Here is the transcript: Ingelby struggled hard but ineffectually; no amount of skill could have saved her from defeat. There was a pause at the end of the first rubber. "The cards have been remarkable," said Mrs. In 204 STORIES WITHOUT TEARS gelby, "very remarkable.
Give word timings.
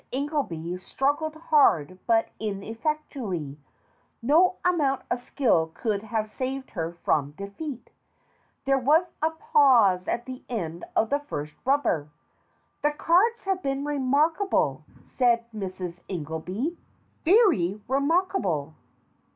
Ingelby 0.11 0.79
struggled 0.81 1.35
hard 1.35 1.99
but 2.07 2.29
ineffectually; 2.39 3.59
no 4.23 4.55
amount 4.65 5.03
of 5.11 5.19
skill 5.19 5.67
could 5.75 6.01
have 6.05 6.27
saved 6.27 6.71
her 6.71 6.93
from 7.05 7.35
defeat. 7.37 7.91
There 8.65 8.79
was 8.79 9.05
a 9.21 9.29
pause 9.29 10.07
at 10.07 10.25
the 10.25 10.41
end 10.49 10.85
of 10.95 11.11
the 11.11 11.19
first 11.19 11.53
rubber. 11.65 12.09
"The 12.81 12.89
cards 12.89 13.43
have 13.43 13.61
been 13.61 13.85
remarkable," 13.85 14.83
said 15.05 15.45
Mrs. 15.55 15.99
In 16.07 16.25
204 16.25 16.25
STORIES 16.25 16.27
WITHOUT 16.27 16.45
TEARS 16.47 16.73
gelby, 16.73 16.77
"very 17.23 17.81
remarkable. 17.87 18.73